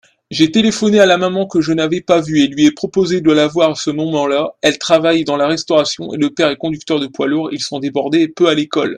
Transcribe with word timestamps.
j'ai 0.31 0.49
téléphoné 0.49 0.99
à 1.01 1.05
la 1.05 1.17
maman 1.19 1.45
que 1.45 1.59
je 1.61 1.73
n'avais 1.73 1.99
pas 2.01 2.21
vu, 2.21 2.39
et 2.39 2.47
lui 2.47 2.65
ai 2.65 2.71
proposé 2.71 3.19
de 3.21 3.31
la 3.33 3.47
voir 3.47 3.69
à 3.71 3.75
ce 3.75 3.89
moment-là, 3.91 4.55
elle 4.63 4.77
travaille 4.79 5.23
dans 5.25 5.35
la 5.37 5.45
restauration 5.47 6.11
et 6.13 6.17
le 6.17 6.29
père 6.31 6.47
est 6.49 6.55
conducteur 6.55 6.99
de 7.01 7.05
poids-lourds, 7.07 7.49
ils 7.53 7.59
sont 7.61 7.77
débordés 7.79 8.21
et 8.21 8.27
peu 8.29 8.47
à 8.47 8.55
l'école. 8.55 8.89